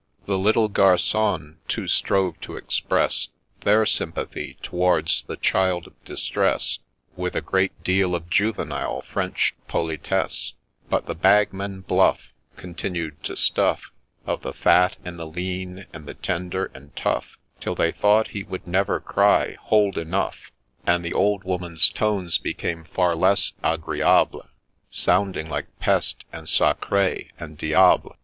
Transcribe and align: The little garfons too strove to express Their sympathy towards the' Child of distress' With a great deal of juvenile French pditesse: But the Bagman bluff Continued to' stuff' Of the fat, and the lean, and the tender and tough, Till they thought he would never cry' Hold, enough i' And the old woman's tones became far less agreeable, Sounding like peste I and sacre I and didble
The 0.25 0.35
little 0.39 0.67
garfons 0.67 1.57
too 1.67 1.87
strove 1.87 2.41
to 2.41 2.55
express 2.55 3.27
Their 3.59 3.85
sympathy 3.85 4.57
towards 4.63 5.21
the' 5.21 5.37
Child 5.47 5.85
of 5.85 6.03
distress' 6.03 6.79
With 7.15 7.35
a 7.35 7.39
great 7.41 7.83
deal 7.83 8.15
of 8.15 8.27
juvenile 8.27 9.03
French 9.03 9.53
pditesse: 9.69 10.53
But 10.89 11.05
the 11.05 11.13
Bagman 11.13 11.81
bluff 11.81 12.33
Continued 12.57 13.21
to' 13.25 13.35
stuff' 13.47 13.91
Of 14.25 14.41
the 14.41 14.53
fat, 14.53 14.97
and 15.05 15.19
the 15.19 15.27
lean, 15.27 15.85
and 15.93 16.07
the 16.07 16.15
tender 16.15 16.71
and 16.73 16.95
tough, 16.95 17.37
Till 17.59 17.75
they 17.75 17.91
thought 17.91 18.29
he 18.29 18.41
would 18.43 18.65
never 18.65 18.99
cry' 18.99 19.55
Hold, 19.69 19.99
enough 19.99 20.51
i' 20.87 20.91
And 20.95 21.05
the 21.05 21.13
old 21.13 21.43
woman's 21.43 21.89
tones 21.89 22.39
became 22.39 22.85
far 22.85 23.13
less 23.15 23.53
agreeable, 23.61 24.47
Sounding 24.89 25.47
like 25.47 25.67
peste 25.79 26.23
I 26.33 26.39
and 26.39 26.49
sacre 26.49 26.97
I 26.97 27.25
and 27.39 27.55
didble 27.59 28.15